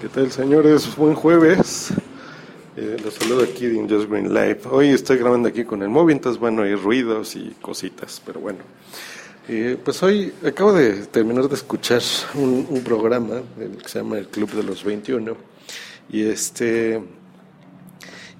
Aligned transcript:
¿Qué 0.00 0.08
tal, 0.08 0.30
señores? 0.30 0.94
Buen 0.94 1.16
jueves. 1.16 1.92
Eh, 2.76 2.98
los 3.02 3.14
saludo 3.14 3.42
aquí 3.42 3.66
de 3.66 3.80
Just 3.80 4.08
Green 4.08 4.32
Life. 4.32 4.68
Hoy 4.70 4.90
estoy 4.90 5.16
grabando 5.18 5.48
aquí 5.48 5.64
con 5.64 5.82
el 5.82 5.88
móvil, 5.88 6.14
entonces 6.14 6.40
a 6.40 6.46
oír 6.46 6.80
ruidos 6.80 7.34
y 7.34 7.56
cositas, 7.60 8.22
pero 8.24 8.38
bueno. 8.38 8.60
Eh, 9.48 9.76
pues 9.84 10.00
hoy 10.04 10.32
acabo 10.46 10.72
de 10.72 11.04
terminar 11.06 11.48
de 11.48 11.56
escuchar 11.56 12.00
un, 12.36 12.64
un 12.70 12.84
programa 12.84 13.42
que 13.58 13.88
se 13.88 13.98
llama 13.98 14.18
El 14.18 14.28
Club 14.28 14.52
de 14.52 14.62
los 14.62 14.84
21 14.84 15.36
y 16.10 16.22
este 16.28 17.02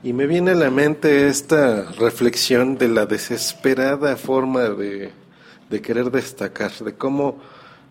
y 0.05 0.13
me 0.13 0.29
viene 0.29 0.53
a 0.53 0.55
la 0.55 0.71
mente 0.71 1.27
esta 1.27 1.91
reflexión 1.91 2.79
de 2.79 2.87
la 2.87 3.05
desesperada 3.05 4.17
forma 4.17 4.69
de, 4.69 5.11
de 5.71 5.83
querer 5.83 6.13
destacar, 6.13 6.71
de 6.71 6.95
cómo, 6.95 7.41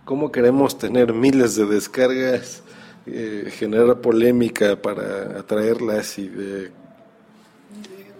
cómo 0.05 0.31
queremos 0.31 0.77
tener 0.77 1.11
miles 1.11 1.57
de 1.57 1.65
descargas 1.65 2.63
eh, 3.09 3.49
generar 3.51 4.01
polémica 4.01 4.81
para 4.81 5.39
atraerlas 5.39 6.17
y 6.19 6.27
de 6.27 6.71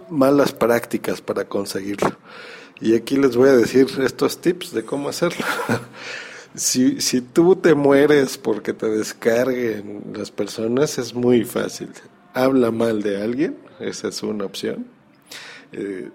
malas 0.08 0.52
prácticas 0.52 1.20
para 1.20 1.44
conseguirlo. 1.44 2.16
Y 2.80 2.94
aquí 2.94 3.16
les 3.16 3.36
voy 3.36 3.50
a 3.50 3.56
decir 3.56 3.86
estos 4.02 4.40
tips 4.40 4.72
de 4.72 4.84
cómo 4.84 5.08
hacerlo. 5.08 5.44
si, 6.54 7.00
si 7.00 7.20
tú 7.20 7.56
te 7.56 7.74
mueres 7.74 8.38
porque 8.38 8.72
te 8.72 8.86
descarguen 8.86 10.04
las 10.14 10.30
personas, 10.30 10.98
es 10.98 11.14
muy 11.14 11.44
fácil. 11.44 11.90
Habla 12.34 12.70
mal 12.70 13.02
de 13.02 13.22
alguien, 13.22 13.58
esa 13.80 14.08
es 14.08 14.22
una 14.22 14.44
opción. 14.44 14.86
Eh, 15.72 16.08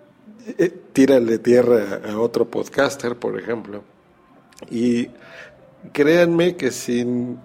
eh, 0.57 0.73
tírale 0.93 1.37
tierra 1.37 2.01
a 2.09 2.17
otro 2.17 2.49
podcaster, 2.49 3.17
por 3.17 3.39
ejemplo. 3.39 3.83
Y 4.69 5.09
créanme 5.91 6.55
que 6.55 6.71
sin 6.71 7.39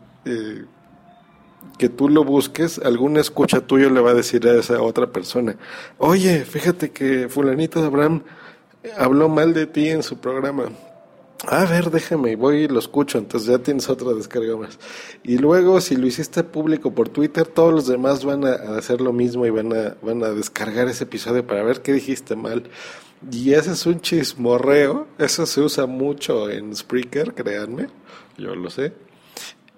que 1.79 1.89
tú 1.89 2.09
lo 2.09 2.25
busques, 2.25 2.79
alguna 2.79 3.21
escucha 3.21 3.61
tuyo 3.61 3.89
le 3.89 4.01
va 4.01 4.11
a 4.11 4.15
decir 4.15 4.47
a 4.49 4.59
esa 4.59 4.83
otra 4.83 5.13
persona, 5.13 5.57
oye, 5.99 6.45
fíjate 6.45 6.91
que 6.91 7.29
fulanito 7.29 7.81
de 7.81 7.87
Abraham 7.87 8.23
habló 8.97 9.29
mal 9.29 9.55
de 9.55 9.67
ti 9.67 9.89
en 9.89 10.03
su 10.03 10.19
programa. 10.19 10.71
A 11.47 11.65
ver, 11.67 11.93
déjame, 11.93 12.35
voy 12.35 12.65
y 12.65 12.69
lo 12.69 12.81
escucho, 12.81 13.17
entonces 13.17 13.49
ya 13.49 13.59
tienes 13.61 13.89
otra 13.89 14.13
descarga 14.13 14.57
más. 14.57 14.77
Y 15.23 15.39
luego, 15.39 15.81
si 15.81 15.95
lo 15.95 16.09
hiciste 16.09 16.43
público 16.43 16.93
por 16.93 17.09
Twitter, 17.11 17.47
todos 17.47 17.73
los 17.73 17.87
demás 17.87 18.25
van 18.25 18.45
a 18.45 18.77
hacer 18.77 19.01
lo 19.01 19.13
mismo 19.13 19.47
y 19.47 19.51
van 19.51 19.73
a, 19.73 19.95
van 20.03 20.25
a 20.25 20.31
descargar 20.31 20.89
ese 20.89 21.05
episodio 21.05 21.47
para 21.47 21.63
ver 21.63 21.81
qué 21.81 21.93
dijiste 21.93 22.35
mal. 22.35 22.65
Y 23.31 23.53
ese 23.53 23.73
es 23.73 23.87
un 23.87 24.01
chismorreo, 24.01 25.07
eso 25.19 25.47
se 25.47 25.61
usa 25.61 25.87
mucho 25.87 26.51
en 26.51 26.75
Spreaker, 26.75 27.35
créanme, 27.35 27.87
yo 28.37 28.57
lo 28.57 28.69
sé. 28.69 28.93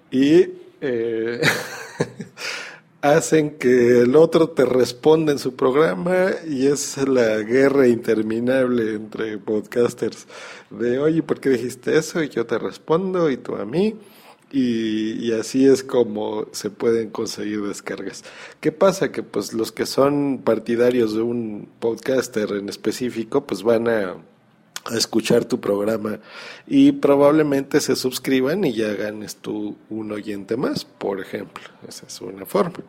Y 0.09 0.47
eh, 0.81 1.41
hacen 3.01 3.57
que 3.57 4.01
el 4.01 4.15
otro 4.15 4.49
te 4.49 4.65
responda 4.65 5.31
en 5.31 5.39
su 5.39 5.55
programa 5.55 6.31
y 6.47 6.67
es 6.67 6.97
la 7.07 7.37
guerra 7.39 7.87
interminable 7.87 8.95
entre 8.95 9.37
podcasters 9.37 10.27
de 10.69 10.99
oye, 10.99 11.23
¿por 11.23 11.39
qué 11.39 11.49
dijiste 11.49 11.97
eso? 11.97 12.23
Y 12.23 12.29
yo 12.29 12.45
te 12.45 12.57
respondo 12.57 13.29
y 13.29 13.37
tú 13.37 13.55
a 13.55 13.65
mí. 13.65 13.95
Y, 14.53 15.13
y, 15.25 15.31
así 15.31 15.65
es 15.65 15.81
como 15.81 16.47
se 16.51 16.69
pueden 16.69 17.09
conseguir 17.09 17.61
descargas. 17.61 18.25
¿Qué 18.59 18.73
pasa? 18.73 19.09
Que 19.09 19.23
pues 19.23 19.53
los 19.53 19.71
que 19.71 19.85
son 19.85 20.41
partidarios 20.43 21.13
de 21.15 21.21
un 21.21 21.69
podcaster 21.79 22.51
en 22.51 22.67
específico, 22.67 23.47
pues 23.47 23.63
van 23.63 23.87
a 23.87 24.17
a 24.85 24.97
escuchar 24.97 25.45
tu 25.45 25.59
programa 25.59 26.19
y 26.65 26.91
probablemente 26.91 27.79
se 27.79 27.95
suscriban 27.95 28.63
y 28.63 28.73
ya 28.73 28.93
ganes 28.93 29.35
tú 29.35 29.77
un 29.89 30.11
oyente 30.11 30.57
más, 30.57 30.85
por 30.85 31.19
ejemplo. 31.19 31.63
Esa 31.87 32.07
es 32.07 32.21
una 32.21 32.45
forma. 32.45 32.83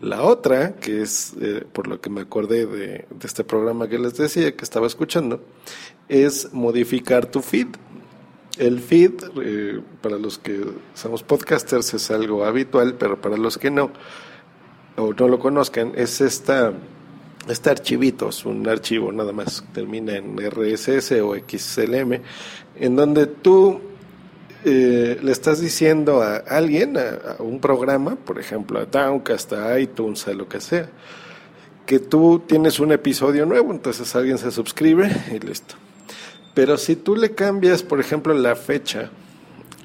La 0.00 0.22
otra, 0.22 0.74
que 0.76 1.02
es 1.02 1.34
eh, 1.40 1.64
por 1.72 1.86
lo 1.86 2.00
que 2.00 2.10
me 2.10 2.22
acordé 2.22 2.66
de, 2.66 3.06
este 3.22 3.44
programa 3.44 3.88
que 3.88 3.98
les 3.98 4.16
decía 4.16 4.54
que 4.54 4.64
estaba 4.64 4.86
escuchando, 4.86 5.42
es 6.08 6.52
modificar 6.52 7.26
tu 7.26 7.40
feed. 7.40 7.68
El 8.58 8.80
feed, 8.80 9.12
eh, 9.42 9.80
para 10.02 10.18
los 10.18 10.38
que 10.38 10.62
somos 10.94 11.22
podcasters, 11.22 11.94
es 11.94 12.10
algo 12.10 12.44
habitual, 12.44 12.96
pero 12.98 13.20
para 13.20 13.38
los 13.38 13.56
que 13.56 13.70
no, 13.70 13.90
o 14.96 15.14
no 15.14 15.28
lo 15.28 15.38
conozcan, 15.38 15.92
es 15.96 16.20
esta 16.20 16.74
este 17.50 17.70
archivito 17.70 18.28
es 18.28 18.44
un 18.44 18.68
archivo 18.68 19.12
nada 19.12 19.32
más, 19.32 19.64
termina 19.72 20.16
en 20.16 20.36
RSS 20.38 21.12
o 21.22 21.34
XLM, 21.34 22.20
en 22.76 22.96
donde 22.96 23.26
tú 23.26 23.80
eh, 24.64 25.18
le 25.22 25.32
estás 25.32 25.60
diciendo 25.60 26.22
a 26.22 26.36
alguien, 26.36 26.96
a, 26.98 27.42
un 27.42 27.60
programa, 27.60 28.16
por 28.16 28.38
ejemplo 28.38 28.78
a 28.78 28.84
Downcast, 28.84 29.52
a 29.54 29.78
iTunes, 29.78 30.26
a 30.28 30.32
lo 30.32 30.48
que 30.48 30.60
sea, 30.60 30.88
que 31.86 31.98
tú 31.98 32.42
tienes 32.46 32.78
un 32.78 32.92
episodio 32.92 33.46
nuevo, 33.46 33.72
entonces 33.72 34.14
alguien 34.14 34.38
se 34.38 34.50
suscribe 34.50 35.10
y 35.34 35.38
listo. 35.38 35.76
Pero 36.54 36.76
si 36.76 36.96
tú 36.96 37.16
le 37.16 37.34
cambias, 37.34 37.82
por 37.82 38.00
ejemplo, 38.00 38.34
la 38.34 38.56
fecha 38.56 39.10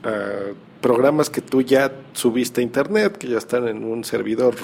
a 0.04 0.54
programas 0.82 1.32
que 1.32 1.42
tú 1.42 1.62
ya 1.62 1.92
subiste 2.14 2.62
a 2.62 2.64
internet, 2.64 3.18
que 3.18 3.28
ya 3.28 3.40
están 3.40 3.68
en 3.68 3.84
un 3.84 4.04
servidor 4.04 4.56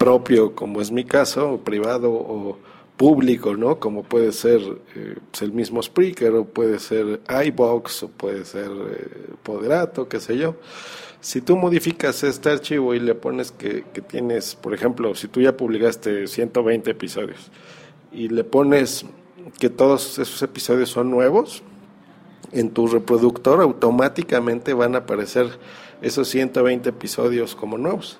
propio, 0.00 0.54
como 0.54 0.80
es 0.80 0.90
mi 0.90 1.04
caso, 1.04 1.52
o 1.52 1.58
privado 1.58 2.10
o 2.10 2.56
público, 2.96 3.54
¿no? 3.54 3.78
Como 3.78 4.02
puede 4.02 4.32
ser 4.32 4.62
eh, 4.96 5.16
pues, 5.30 5.42
el 5.42 5.52
mismo 5.52 5.82
Spreaker, 5.82 6.32
o 6.36 6.44
puede 6.46 6.78
ser 6.78 7.20
iBox, 7.46 8.04
o 8.04 8.08
puede 8.08 8.46
ser 8.46 8.70
eh, 8.70 9.34
Poderato, 9.42 10.08
qué 10.08 10.18
sé 10.18 10.38
yo. 10.38 10.56
Si 11.20 11.42
tú 11.42 11.54
modificas 11.54 12.22
este 12.22 12.48
archivo 12.48 12.94
y 12.94 13.00
le 13.00 13.14
pones 13.14 13.52
que, 13.52 13.84
que 13.92 14.00
tienes, 14.00 14.54
por 14.54 14.72
ejemplo, 14.72 15.14
si 15.14 15.28
tú 15.28 15.42
ya 15.42 15.54
publicaste 15.54 16.26
120 16.26 16.90
episodios 16.90 17.50
y 18.10 18.28
le 18.28 18.42
pones 18.42 19.04
que 19.58 19.68
todos 19.68 20.18
esos 20.18 20.40
episodios 20.40 20.88
son 20.88 21.10
nuevos, 21.10 21.62
en 22.52 22.70
tu 22.70 22.86
reproductor 22.86 23.60
automáticamente 23.60 24.72
van 24.72 24.94
a 24.94 25.00
aparecer 25.00 25.50
esos 26.00 26.26
120 26.28 26.88
episodios 26.88 27.54
como 27.54 27.76
nuevos. 27.76 28.18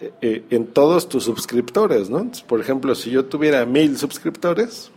Eh, 0.00 0.44
en 0.50 0.66
todos 0.68 1.08
tus 1.08 1.24
suscriptores, 1.24 2.08
¿no? 2.08 2.30
por 2.46 2.60
ejemplo, 2.60 2.94
si 2.94 3.10
yo 3.10 3.24
tuviera 3.24 3.66
mil 3.66 3.98
suscriptores, 3.98 4.92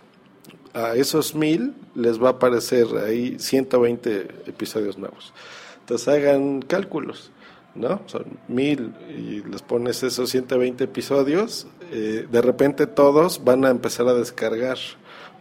a 0.73 0.93
esos 0.95 1.33
mil 1.33 1.73
les 1.95 2.21
va 2.21 2.29
a 2.29 2.31
aparecer 2.33 2.85
ahí 3.03 3.37
120 3.39 4.27
episodios 4.45 4.97
nuevos. 4.97 5.33
Entonces 5.79 6.07
hagan 6.07 6.61
cálculos, 6.61 7.31
¿no? 7.73 8.01
Son 8.05 8.25
mil 8.47 8.93
y 9.09 9.41
les 9.41 9.61
pones 9.63 10.03
esos 10.03 10.29
120 10.29 10.83
episodios, 10.83 11.67
eh, 11.91 12.27
de 12.31 12.41
repente 12.41 12.85
todos 12.85 13.43
van 13.43 13.65
a 13.65 13.69
empezar 13.69 14.07
a 14.07 14.13
descargar 14.13 14.77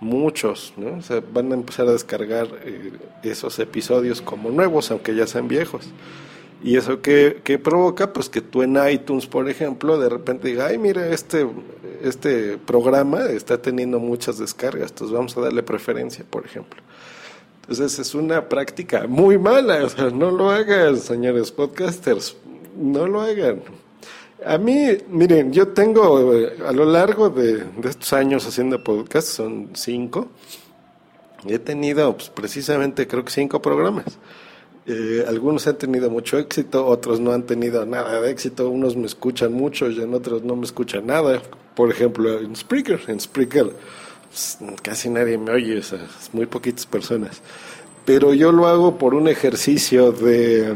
muchos, 0.01 0.73
¿no? 0.77 0.99
Van 1.33 1.53
a 1.53 1.55
empezar 1.55 1.87
a 1.87 1.93
descargar 1.93 2.49
eh, 2.65 2.93
esos 3.23 3.59
episodios 3.59 4.23
como 4.23 4.51
nuevos, 4.51 4.91
aunque 4.91 5.15
ya 5.15 5.27
sean 5.27 5.49
viejos. 5.49 5.87
¿Y 6.63 6.77
eso 6.77 7.01
qué, 7.01 7.61
provoca? 7.63 8.13
Pues 8.13 8.29
que 8.29 8.43
tú 8.43 8.63
en 8.63 8.77
iTunes, 8.89 9.27
por 9.27 9.49
ejemplo, 9.49 9.99
de 9.99 10.09
repente 10.11 10.49
diga, 10.49 10.67
ay, 10.67 10.77
mira, 10.79 11.07
este, 11.09 11.47
este 12.03 12.59
programa 12.59 13.25
está 13.25 13.61
teniendo 13.63 13.99
muchas 13.99 14.39
descargas, 14.39 14.91
entonces 14.91 15.17
vamos 15.17 15.37
a 15.37 15.41
darle 15.41 15.63
preferencia, 15.63 16.25
por 16.29 16.45
ejemplo. 16.45 16.83
Entonces 17.63 17.99
es 17.99 18.15
una 18.15 18.49
práctica 18.49 19.07
muy 19.07 19.39
mala, 19.39 19.85
o 19.85 19.89
sea, 19.89 20.11
no 20.11 20.31
lo 20.31 20.51
hagan, 20.51 20.99
señores 20.99 21.51
podcasters, 21.51 22.37
no 22.77 23.07
lo 23.07 23.23
hagan. 23.23 23.63
A 24.45 24.59
mí, 24.59 24.99
miren, 25.09 25.53
yo 25.53 25.69
tengo 25.69 26.35
eh, 26.35 26.57
a 26.67 26.73
lo 26.73 26.85
largo 26.85 27.31
de, 27.31 27.65
estos 27.85 28.13
años 28.13 28.47
haciendo 28.47 28.83
podcast, 28.83 29.29
son 29.29 29.71
cinco, 29.75 30.29
he 31.47 31.59
tenido 31.59 32.15
pues, 32.17 32.29
precisamente 32.31 33.07
creo 33.07 33.25
que 33.25 33.31
cinco 33.31 33.63
programas. 33.63 34.19
Eh, 34.93 35.25
algunos 35.29 35.69
han 35.69 35.79
tenido 35.79 36.11
mucho 36.11 36.37
éxito, 36.37 36.85
otros 36.85 37.21
no 37.21 37.31
han 37.31 37.45
tenido 37.45 37.87
nada 37.87 38.21
de 38.21 38.29
éxito, 38.29 38.69
unos 38.69 38.97
me 38.97 39.07
escuchan 39.07 39.53
mucho 39.53 39.89
y 39.89 40.01
en 40.01 40.13
otros 40.15 40.43
no 40.43 40.57
me 40.57 40.65
escuchan 40.65 41.07
nada. 41.07 41.41
Por 41.77 41.93
ejemplo, 41.93 42.41
en 42.41 42.57
Spreaker, 42.57 43.01
en 43.07 43.21
Spreaker 43.21 43.73
casi 44.83 45.09
nadie 45.09 45.39
me 45.39 45.53
oye, 45.53 45.79
o 45.79 45.83
muy 46.33 46.47
poquitas 46.47 46.87
personas. 46.87 47.41
Pero 48.05 48.35
yo 48.35 48.51
lo 48.51 48.67
hago 48.67 48.99
por 48.99 49.15
un 49.15 49.29
ejercicio 49.29 50.11
de, 50.11 50.75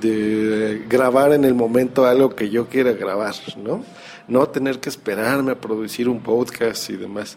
de 0.00 0.84
grabar 0.88 1.32
en 1.32 1.44
el 1.44 1.54
momento 1.54 2.06
algo 2.06 2.36
que 2.36 2.50
yo 2.50 2.68
quiera 2.68 2.92
grabar, 2.92 3.34
¿no? 3.56 3.84
No 4.28 4.48
tener 4.48 4.78
que 4.78 4.90
esperarme 4.90 5.50
a 5.50 5.60
producir 5.60 6.08
un 6.08 6.20
podcast 6.20 6.88
y 6.90 6.96
demás. 6.96 7.36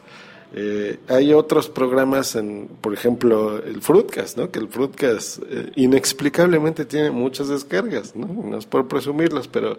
Eh, 0.57 0.99
hay 1.09 1.33
otros 1.33 1.67
programas, 1.67 2.37
en, 2.37 2.69
por 2.79 2.93
ejemplo, 2.93 3.61
el 3.61 3.81
Fruitcast, 3.81 4.37
¿no? 4.37 4.51
que 4.51 4.59
el 4.59 4.69
Fruitcast 4.69 5.39
eh, 5.49 5.73
inexplicablemente 5.75 6.85
tiene 6.85 7.11
muchas 7.11 7.49
descargas, 7.49 8.15
¿no? 8.15 8.25
no 8.25 8.57
es 8.57 8.65
por 8.65 8.87
presumirlas, 8.87 9.49
pero 9.49 9.77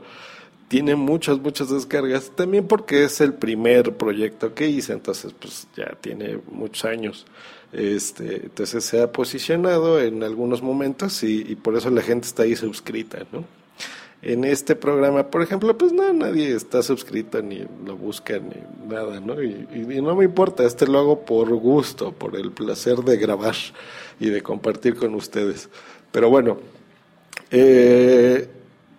tiene 0.68 0.94
muchas, 0.94 1.38
muchas 1.38 1.70
descargas, 1.70 2.30
también 2.34 2.68
porque 2.68 3.04
es 3.04 3.22
el 3.22 3.32
primer 3.32 3.96
proyecto 3.96 4.52
que 4.52 4.68
hice, 4.68 4.92
entonces 4.92 5.32
pues 5.38 5.66
ya 5.74 5.96
tiene 5.98 6.40
muchos 6.52 6.84
años. 6.84 7.24
Este, 7.72 8.44
entonces 8.44 8.84
se 8.84 9.00
ha 9.00 9.10
posicionado 9.10 9.98
en 9.98 10.22
algunos 10.22 10.60
momentos 10.60 11.22
y, 11.22 11.40
y 11.48 11.56
por 11.56 11.74
eso 11.74 11.88
la 11.88 12.02
gente 12.02 12.26
está 12.26 12.42
ahí 12.42 12.54
suscrita, 12.54 13.26
¿no? 13.32 13.44
En 14.22 14.44
este 14.44 14.74
programa, 14.74 15.30
por 15.30 15.42
ejemplo, 15.42 15.76
pues 15.76 15.92
no, 15.92 16.12
nadie 16.12 16.54
está 16.54 16.82
suscrito 16.82 17.40
ni 17.42 17.64
lo 17.84 17.96
busca 17.96 18.38
ni 18.38 18.88
nada, 18.92 19.20
¿no? 19.20 19.40
Y, 19.42 19.68
y 19.72 20.00
no 20.00 20.16
me 20.16 20.24
importa, 20.24 20.64
este 20.64 20.86
lo 20.86 20.98
hago 20.98 21.20
por 21.24 21.54
gusto, 21.54 22.12
por 22.12 22.34
el 22.34 22.50
placer 22.50 22.96
de 22.98 23.18
grabar 23.18 23.54
y 24.18 24.30
de 24.30 24.42
compartir 24.42 24.96
con 24.96 25.14
ustedes. 25.14 25.68
Pero 26.10 26.30
bueno, 26.30 26.58
eh, 27.50 28.48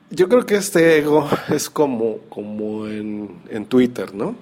yo 0.09 0.29
creo 0.29 0.45
que 0.45 0.55
este 0.55 0.99
ego 0.99 1.27
es 1.49 1.69
como, 1.69 2.19
como 2.29 2.87
en, 2.87 3.41
en 3.49 3.65
Twitter, 3.65 4.13
¿no? 4.13 4.35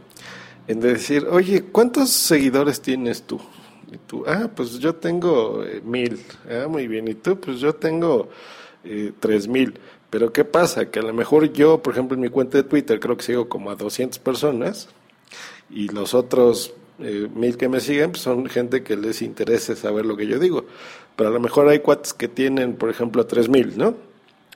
En 0.68 0.80
decir, 0.80 1.26
oye, 1.30 1.64
¿cuántos 1.64 2.10
seguidores 2.10 2.82
tienes 2.82 3.24
tú? 3.24 3.40
Y 3.92 3.98
tú, 3.98 4.24
ah, 4.28 4.50
pues 4.54 4.80
yo 4.80 4.96
tengo 4.96 5.64
eh, 5.64 5.82
mil. 5.84 6.20
Ah, 6.50 6.68
muy 6.68 6.88
bien. 6.88 7.08
Y 7.08 7.14
tú, 7.14 7.40
pues 7.40 7.60
yo 7.60 7.74
tengo 7.74 8.30
eh, 8.84 9.12
tres 9.20 9.48
mil. 9.48 9.76
Pero 10.16 10.32
¿qué 10.32 10.46
pasa? 10.46 10.90
Que 10.90 11.00
a 11.00 11.02
lo 11.02 11.14
mejor 11.14 11.52
yo, 11.52 11.84
por 11.84 11.92
ejemplo, 11.92 12.16
en 12.16 12.22
mi 12.22 12.30
cuenta 12.30 12.58
de 12.58 12.64
Twitter 12.64 13.02
creo 13.02 13.18
que 13.18 13.24
sigo 13.26 13.50
como 13.50 13.70
a 13.70 13.76
200 13.76 14.18
personas 14.20 14.88
y 15.70 15.90
los 15.90 16.14
otros 16.14 16.74
eh, 17.00 17.28
mil 17.36 17.58
que 17.58 17.68
me 17.68 17.82
siguen 17.82 18.12
pues 18.12 18.22
son 18.24 18.46
gente 18.46 18.82
que 18.82 18.96
les 18.96 19.22
interese 19.22 19.76
saber 19.76 20.06
lo 20.06 20.16
que 20.16 20.26
yo 20.26 20.40
digo. 20.40 20.68
Pero 21.18 21.32
a 21.32 21.34
lo 21.34 21.42
mejor 21.42 21.68
hay 21.68 21.80
cuates 21.80 22.14
que 22.14 22.30
tienen, 22.30 22.78
por 22.78 22.90
ejemplo, 22.90 23.26
tres 23.26 23.50
mil, 23.50 23.78
¿no? 23.78 23.98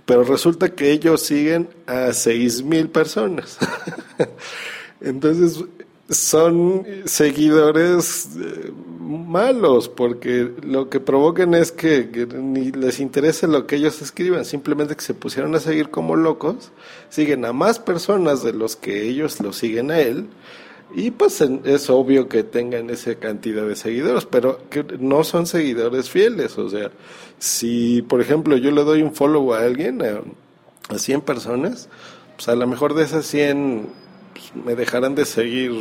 Pero 0.06 0.24
resulta 0.24 0.74
que 0.74 0.92
ellos 0.92 1.24
siguen 1.24 1.68
a 1.88 2.14
seis 2.14 2.64
mil 2.64 2.88
personas. 2.88 3.58
Entonces, 5.02 5.62
son 6.10 6.88
seguidores 7.04 8.30
eh, 8.38 8.72
malos 9.10 9.90
porque 9.90 10.52
lo 10.62 10.90
que 10.90 11.00
provocan 11.00 11.54
es 11.56 11.72
que, 11.72 12.28
ni 12.38 12.72
les 12.72 13.00
interese 13.00 13.48
lo 13.48 13.66
que 13.66 13.78
ellos 13.78 14.02
escriban, 14.02 14.46
simplemente 14.46 14.96
que 14.96 15.02
se 15.02 15.14
pusieron 15.14 15.56
a 15.56 15.60
seguir 15.60 15.90
como 15.90 16.16
locos, 16.16 16.72
siguen 17.10 17.46
a 17.46 17.54
más 17.54 17.80
personas 17.80 18.44
de 18.44 18.54
los 18.54 18.76
que 18.76 19.04
ellos 19.08 19.40
lo 19.42 19.52
siguen 19.52 19.92
a 19.92 20.00
él 20.00 20.28
y 20.94 21.12
pues 21.12 21.42
es 21.42 21.90
obvio 21.90 22.28
que 22.30 22.44
tengan 22.44 22.90
esa 22.90 23.16
cantidad 23.16 23.66
de 23.66 23.76
seguidores, 23.76 24.26
pero 24.26 24.60
que 24.70 24.84
no 25.00 25.24
son 25.24 25.46
seguidores 25.46 26.10
fieles. 26.10 26.58
O 26.58 26.70
sea, 26.70 26.92
si 27.38 28.02
por 28.02 28.22
ejemplo 28.22 28.58
yo 28.58 28.72
le 28.72 28.84
doy 28.84 29.04
un 29.04 29.14
follow 29.14 29.54
a 29.54 29.60
alguien, 29.62 30.02
a, 30.04 30.22
a 30.94 30.98
100 30.98 31.22
personas, 31.22 31.90
pues 32.36 32.48
a 32.50 32.56
lo 32.56 32.66
mejor 32.66 32.96
de 32.96 33.04
esas 33.04 33.26
100 33.28 33.88
pues, 34.34 34.66
me 34.66 34.76
dejarán 34.76 35.14
de 35.14 35.26
seguir 35.26 35.72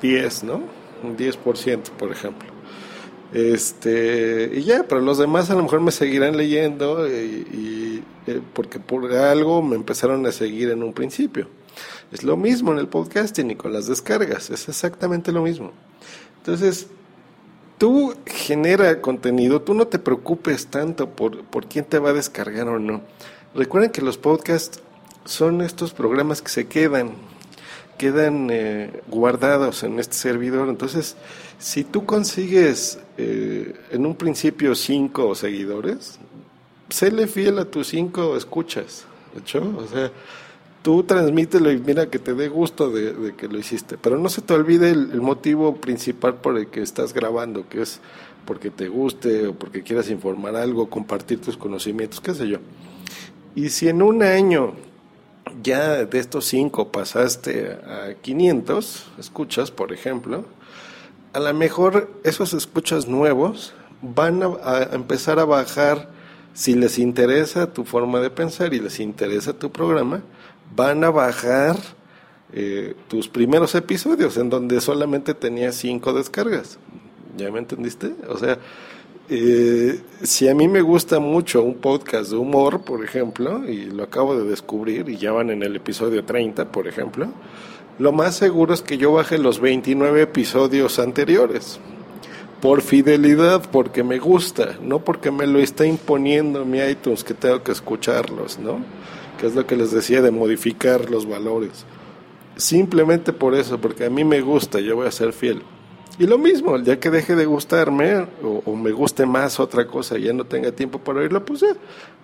10, 0.00 0.44
¿no? 0.44 0.79
Un 1.02 1.16
10%, 1.16 1.90
por 1.90 2.12
ejemplo. 2.12 2.48
Este, 3.32 4.50
y 4.54 4.62
ya, 4.62 4.84
pero 4.88 5.00
los 5.00 5.18
demás 5.18 5.50
a 5.50 5.54
lo 5.54 5.62
mejor 5.62 5.80
me 5.80 5.92
seguirán 5.92 6.36
leyendo 6.36 7.08
y, 7.08 8.02
eh, 8.26 8.40
porque 8.52 8.80
por 8.80 9.12
algo 9.12 9.62
me 9.62 9.76
empezaron 9.76 10.26
a 10.26 10.32
seguir 10.32 10.70
en 10.70 10.82
un 10.82 10.92
principio. 10.92 11.46
Es 12.10 12.24
lo 12.24 12.36
mismo 12.36 12.72
en 12.72 12.78
el 12.78 12.88
podcasting 12.88 13.52
y 13.52 13.54
con 13.54 13.72
las 13.72 13.86
descargas, 13.86 14.50
es 14.50 14.68
exactamente 14.68 15.30
lo 15.30 15.42
mismo. 15.42 15.70
Entonces, 16.38 16.88
tú 17.78 18.14
genera 18.26 19.00
contenido, 19.00 19.62
tú 19.62 19.74
no 19.74 19.86
te 19.86 20.00
preocupes 20.00 20.66
tanto 20.66 21.10
por, 21.10 21.44
por 21.44 21.66
quién 21.66 21.84
te 21.84 22.00
va 22.00 22.10
a 22.10 22.14
descargar 22.14 22.68
o 22.68 22.80
no. 22.80 23.02
Recuerden 23.54 23.92
que 23.92 24.02
los 24.02 24.18
podcasts 24.18 24.80
son 25.24 25.60
estos 25.60 25.92
programas 25.92 26.42
que 26.42 26.48
se 26.48 26.66
quedan, 26.66 27.12
quedan 28.00 28.48
eh, 28.50 29.02
guardados 29.08 29.82
en 29.82 29.98
este 29.98 30.14
servidor. 30.14 30.70
Entonces, 30.70 31.16
si 31.58 31.84
tú 31.84 32.06
consigues 32.06 32.98
eh, 33.18 33.74
en 33.90 34.06
un 34.06 34.14
principio 34.14 34.74
cinco 34.74 35.34
seguidores, 35.34 36.18
séle 36.88 37.26
fiel 37.26 37.58
a 37.58 37.66
tus 37.66 37.88
cinco 37.88 38.38
escuchas. 38.38 39.04
¿hecho? 39.36 39.60
O 39.76 39.86
sea, 39.86 40.10
tú 40.80 41.02
transmítelo 41.02 41.70
y 41.70 41.78
mira 41.78 42.08
que 42.08 42.18
te 42.18 42.32
dé 42.32 42.48
gusto 42.48 42.90
de, 42.90 43.34
que 43.36 43.48
lo 43.48 43.58
hiciste. 43.58 43.98
Pero 43.98 44.16
no 44.16 44.30
se 44.30 44.40
te 44.40 44.54
olvide 44.54 44.88
el, 44.88 45.20
motivo 45.20 45.76
principal 45.76 46.36
por 46.36 46.56
el 46.56 46.68
que 46.68 46.80
estás 46.80 47.12
grabando, 47.12 47.68
que 47.68 47.82
es 47.82 48.00
porque 48.46 48.70
te 48.70 48.88
guste 48.88 49.48
o 49.48 49.52
porque 49.52 49.82
quieras 49.82 50.08
informar 50.08 50.56
algo, 50.56 50.88
compartir 50.88 51.38
tus 51.42 51.58
conocimientos, 51.58 52.22
qué 52.22 52.32
sé 52.32 52.48
yo. 52.48 52.60
Y 53.54 53.68
si 53.68 53.90
en 53.90 54.00
un 54.00 54.22
año 54.22 54.72
ya 55.62 56.04
de 56.04 56.18
estos 56.18 56.46
cinco 56.46 56.92
pasaste 56.92 57.78
a 57.84 58.14
500 58.20 59.12
escuchas, 59.18 59.70
por 59.70 59.92
ejemplo, 59.92 60.44
a 61.32 61.40
lo 61.40 61.54
mejor 61.54 62.10
esos 62.24 62.54
escuchas 62.54 63.06
nuevos 63.06 63.74
van 64.02 64.42
a 64.42 64.82
empezar 64.92 65.38
a 65.38 65.44
bajar 65.44 66.08
si 66.54 66.74
les 66.74 66.98
interesa 66.98 67.72
tu 67.72 67.84
forma 67.84 68.20
de 68.20 68.30
pensar 68.30 68.74
y 68.74 68.80
les 68.80 69.00
interesa 69.00 69.52
tu 69.52 69.70
programa, 69.70 70.22
van 70.74 71.04
a 71.04 71.10
bajar 71.10 71.76
eh, 72.52 72.96
tus 73.08 73.28
primeros 73.28 73.74
episodios 73.74 74.36
en 74.36 74.50
donde 74.50 74.80
solamente 74.80 75.34
tenías 75.34 75.76
cinco 75.76 76.12
descargas. 76.12 76.78
¿Ya 77.36 77.50
me 77.50 77.60
entendiste? 77.60 78.14
O 78.28 78.36
sea, 78.36 78.58
eh, 79.30 80.00
si 80.22 80.48
a 80.48 80.54
mí 80.54 80.66
me 80.66 80.82
gusta 80.82 81.20
mucho 81.20 81.62
un 81.62 81.76
podcast 81.76 82.30
de 82.30 82.36
humor, 82.36 82.82
por 82.82 83.04
ejemplo, 83.04 83.68
y 83.68 83.84
lo 83.84 84.02
acabo 84.02 84.36
de 84.36 84.48
descubrir 84.48 85.08
y 85.08 85.16
ya 85.16 85.30
van 85.30 85.50
en 85.50 85.62
el 85.62 85.76
episodio 85.76 86.24
30, 86.24 86.72
por 86.72 86.88
ejemplo, 86.88 87.28
lo 88.00 88.12
más 88.12 88.34
seguro 88.34 88.74
es 88.74 88.82
que 88.82 88.98
yo 88.98 89.12
baje 89.12 89.38
los 89.38 89.60
29 89.60 90.22
episodios 90.22 90.98
anteriores. 90.98 91.78
Por 92.60 92.82
fidelidad, 92.82 93.62
porque 93.70 94.02
me 94.02 94.18
gusta, 94.18 94.76
no 94.82 94.98
porque 95.04 95.30
me 95.30 95.46
lo 95.46 95.60
está 95.60 95.86
imponiendo 95.86 96.64
mi 96.64 96.78
iTunes 96.80 97.24
que 97.24 97.32
tengo 97.32 97.62
que 97.62 97.72
escucharlos, 97.72 98.58
¿no? 98.58 98.84
que 99.40 99.46
es 99.46 99.54
lo 99.54 99.66
que 99.66 99.76
les 99.76 99.90
decía 99.90 100.20
de 100.20 100.30
modificar 100.30 101.08
los 101.08 101.26
valores. 101.26 101.86
Simplemente 102.56 103.32
por 103.32 103.54
eso, 103.54 103.80
porque 103.80 104.04
a 104.04 104.10
mí 104.10 104.22
me 104.22 104.42
gusta, 104.42 104.80
yo 104.80 104.96
voy 104.96 105.06
a 105.06 105.12
ser 105.12 105.32
fiel. 105.32 105.62
Y 106.20 106.26
lo 106.26 106.36
mismo, 106.36 106.76
el 106.76 106.84
día 106.84 107.00
que 107.00 107.08
deje 107.08 107.34
de 107.34 107.46
gustarme 107.46 108.26
o, 108.42 108.76
me 108.76 108.92
guste 108.92 109.24
más 109.24 109.58
otra 109.58 109.86
cosa 109.86 110.18
y 110.18 110.24
ya 110.24 110.34
no 110.34 110.44
tenga 110.44 110.70
tiempo 110.70 110.98
para 110.98 111.20
oírlo, 111.20 111.42
pues 111.42 111.60
ya 111.60 111.74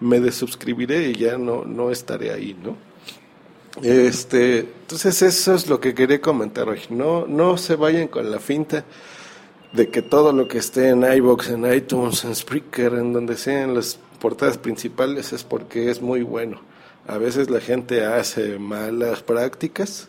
me 0.01 0.21
desuscribiré 0.21 1.09
y 1.09 1.15
ya 1.15 1.39
no, 1.39 1.65
no 1.65 1.91
estaré 1.91 2.31
ahí, 2.31 2.55
¿no? 2.63 2.77
Este, 3.83 4.59
entonces 4.59 5.23
eso 5.23 5.55
es 5.55 5.67
lo 5.67 5.81
que 5.81 5.95
quería 5.95 6.21
comentar 6.21 6.69
hoy. 6.69 6.81
No, 6.91 7.27
no 7.27 7.57
se 7.57 7.75
vayan 7.75 8.09
con 8.09 8.31
la 8.31 8.39
finta 8.39 8.85
de 9.73 9.89
que 9.89 10.03
todo 10.03 10.31
lo 10.35 10.47
que 10.47 10.59
esté 10.59 10.91
en 10.91 11.03
iBox, 11.03 11.49
en 11.49 11.73
iTunes, 11.73 12.23
en 12.27 12.35
Spreaker, 12.35 12.93
en 12.93 13.15
donde 13.15 13.39
sean 13.39 13.75
las 13.75 13.99
portadas 14.21 14.59
principales 14.59 15.33
es 15.33 15.43
porque 15.43 15.91
es 15.91 16.03
muy 16.03 16.21
bueno 16.21 16.61
a 17.09 17.19
veces 17.19 17.51
la 17.51 17.61
gente 17.61 18.05
hace 18.05 18.59
malas 18.59 19.23
prácticas 19.23 20.09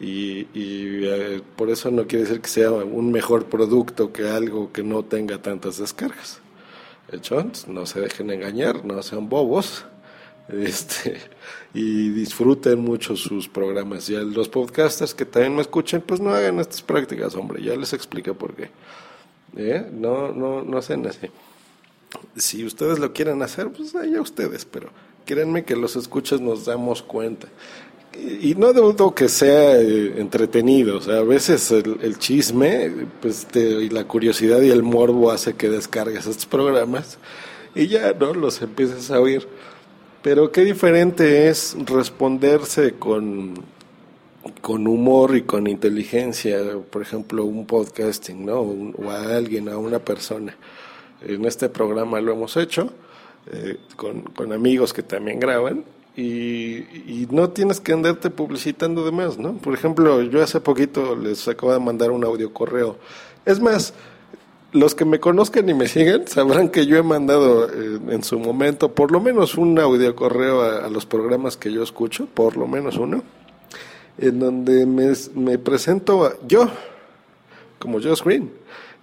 y, 0.00 0.46
eh, 0.54 1.42
por 1.56 1.70
eso 1.70 1.90
no 1.90 2.06
quiere 2.06 2.24
decir 2.24 2.40
que 2.40 2.48
sea 2.48 2.70
un 2.70 3.12
mejor 3.12 3.46
producto 3.46 4.12
que 4.12 4.28
algo 4.28 4.72
que 4.72 4.82
no 4.82 5.04
tenga 5.04 5.40
tantas 5.40 5.78
descargas. 5.78 6.40
¿Hecho? 7.10 7.44
No 7.68 7.84
se 7.84 8.00
dejen 8.00 8.30
engañar, 8.30 8.84
no 8.84 9.02
sean 9.02 9.28
bobos 9.28 9.84
este, 10.48 11.18
y 11.74 12.08
disfruten 12.10 12.80
mucho 12.80 13.16
sus 13.16 13.48
programas. 13.48 14.08
Y 14.08 14.16
a 14.16 14.20
los 14.20 14.48
podcasters 14.48 15.14
que 15.14 15.26
también 15.26 15.54
me 15.54 15.62
escuchen, 15.62 16.00
pues 16.00 16.20
no 16.20 16.30
hagan 16.30 16.58
estas 16.58 16.82
prácticas, 16.82 17.34
hombre, 17.34 17.62
ya 17.62 17.76
les 17.76 17.92
expliqué 17.92 18.32
por 18.32 18.54
qué. 18.54 18.70
¿Eh? 19.56 19.86
No, 19.92 20.32
no, 20.32 20.62
no 20.62 20.78
hacen 20.78 21.06
así. 21.06 21.28
Si 22.36 22.64
ustedes 22.64 22.98
lo 22.98 23.12
quieren 23.12 23.42
hacer, 23.42 23.70
pues 23.70 23.94
allá 23.94 24.20
ustedes, 24.20 24.64
pero 24.64 24.90
créanme 25.24 25.64
que 25.64 25.76
los 25.76 25.96
escuchas 25.96 26.40
nos 26.40 26.64
damos 26.64 27.02
cuenta. 27.02 27.48
Y, 28.14 28.54
no 28.56 28.72
dudo 28.72 29.14
que 29.14 29.28
sea 29.28 29.80
eh, 29.80 30.14
entretenido, 30.18 30.98
o 30.98 31.00
sea, 31.00 31.18
a 31.18 31.22
veces 31.22 31.70
el, 31.70 32.18
chisme 32.18 32.90
pues 33.20 33.46
y 33.54 33.88
la 33.88 34.04
curiosidad 34.04 34.60
y 34.60 34.70
el 34.70 34.82
morbo 34.82 35.30
hace 35.30 35.54
que 35.54 35.70
descargues 35.70 36.26
estos 36.26 36.46
programas 36.46 37.18
y 37.74 37.86
ya, 37.88 38.12
¿no? 38.12 38.34
Los 38.34 38.60
empiezas 38.60 39.10
a 39.10 39.20
oír. 39.20 39.48
Pero 40.22 40.52
qué 40.52 40.62
diferente 40.62 41.48
es 41.48 41.76
responderse 41.86 42.92
con, 42.92 43.54
con 44.60 44.86
humor 44.86 45.36
y 45.36 45.42
con 45.42 45.66
inteligencia, 45.66 46.58
por 46.90 47.02
ejemplo, 47.02 47.44
un 47.44 47.66
podcasting, 47.66 48.46
¿no? 48.46 48.60
o 48.60 49.10
a 49.10 49.36
alguien, 49.36 49.68
a 49.68 49.78
una 49.78 49.98
persona. 49.98 50.54
En 51.22 51.44
este 51.44 51.68
programa 51.68 52.20
lo 52.20 52.32
hemos 52.32 52.56
hecho 52.56 52.92
eh, 53.52 53.78
con, 53.96 54.22
con, 54.22 54.52
amigos 54.52 54.92
que 54.92 55.02
también 55.02 55.40
graban 55.40 55.84
y, 56.16 57.26
no 57.30 57.50
tienes 57.50 57.80
que 57.80 57.92
andarte 57.92 58.30
publicitando 58.30 59.04
de 59.04 59.12
más, 59.12 59.38
¿no? 59.38 59.54
Por 59.54 59.72
ejemplo, 59.72 60.20
yo 60.22 60.42
hace 60.42 60.60
poquito 60.60 61.16
les 61.16 61.48
acabo 61.48 61.72
de 61.72 61.80
mandar 61.80 62.10
un 62.10 62.24
audio 62.24 62.52
correo. 62.52 62.98
Es 63.46 63.60
más, 63.60 63.94
los 64.72 64.94
que 64.94 65.04
me 65.04 65.20
conozcan 65.20 65.68
y 65.68 65.74
me 65.74 65.88
siguen 65.88 66.26
sabrán 66.26 66.68
que 66.68 66.86
yo 66.86 66.96
he 66.96 67.02
mandado 67.02 67.68
eh, 67.68 67.98
en 68.10 68.22
su 68.22 68.38
momento 68.38 68.92
por 68.92 69.10
lo 69.10 69.20
menos 69.20 69.56
un 69.56 69.78
audio 69.78 70.14
correo 70.14 70.62
a, 70.62 70.88
los 70.88 71.06
programas 71.06 71.56
que 71.56 71.72
yo 71.72 71.82
escucho, 71.82 72.26
por 72.26 72.56
lo 72.56 72.66
menos 72.66 72.96
uno, 72.98 73.22
en 74.18 74.38
donde 74.38 74.84
me, 74.86 75.58
presento 75.58 76.38
yo, 76.46 76.68
como 77.78 78.00
Josh 78.00 78.22
Green 78.22 78.50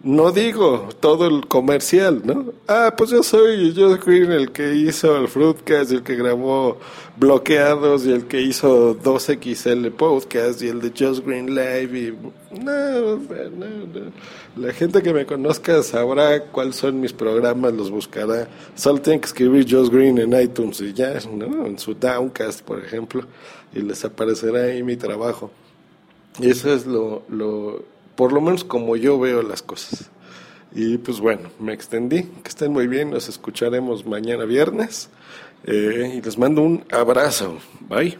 no 0.01 0.31
digo 0.31 0.87
todo 1.01 1.27
el 1.27 1.47
comercial, 1.47 2.21
¿no? 2.23 2.53
Ah, 2.67 2.93
pues 2.97 3.09
yo 3.09 3.21
soy 3.21 3.73
Josh 3.75 3.99
Green, 4.05 4.31
el 4.31 4.51
que 4.51 4.73
hizo 4.75 5.17
el 5.17 5.27
Fruitcast, 5.27 5.91
el 5.91 6.03
que 6.03 6.15
grabó 6.15 6.77
Bloqueados, 7.17 8.05
y 8.05 8.13
el 8.13 8.25
que 8.25 8.41
hizo 8.41 8.97
2XL 8.97 9.91
Podcast, 9.91 10.61
y 10.61 10.69
el 10.69 10.79
de 10.79 10.93
Josh 10.97 11.19
Green 11.19 11.53
Live, 11.53 11.99
y... 11.99 12.17
No, 12.59 13.17
no, 13.17 13.19
no. 13.19 14.11
La 14.55 14.73
gente 14.73 15.01
que 15.03 15.13
me 15.13 15.25
conozca 15.25 15.83
sabrá 15.83 16.43
cuáles 16.45 16.77
son 16.77 17.01
mis 17.01 17.13
programas, 17.13 17.73
los 17.73 17.91
buscará. 17.91 18.47
Solo 18.75 19.01
tienen 19.01 19.19
que 19.19 19.27
escribir 19.27 19.67
Josh 19.69 19.89
Green 19.89 20.17
en 20.17 20.39
iTunes 20.41 20.79
y 20.79 20.93
ya, 20.93 21.19
¿no? 21.29 21.65
En 21.65 21.77
su 21.77 21.93
Downcast, 21.93 22.61
por 22.61 22.79
ejemplo, 22.83 23.23
y 23.73 23.81
les 23.81 24.03
aparecerá 24.05 24.63
ahí 24.63 24.81
mi 24.81 24.95
trabajo. 24.95 25.51
Eso 26.41 26.73
es 26.73 26.85
lo, 26.85 27.23
lo 27.27 27.83
por 28.19 28.33
lo 28.33 28.41
menos 28.41 28.65
como 28.65 28.97
yo 28.97 29.17
veo 29.17 29.41
las 29.43 29.61
cosas. 29.61 30.09
Y 30.75 30.97
pues 30.97 31.21
bueno, 31.21 31.51
me 31.57 31.71
extendí. 31.71 32.23
Que 32.23 32.49
estén 32.49 32.73
muy 32.73 32.85
bien. 32.85 33.11
Nos 33.11 33.29
escucharemos 33.29 34.05
mañana 34.05 34.43
viernes. 34.43 35.09
Eh, 35.63 36.15
y 36.17 36.21
les 36.21 36.37
mando 36.37 36.61
un 36.61 36.83
abrazo. 36.91 37.59
Bye. 37.79 38.17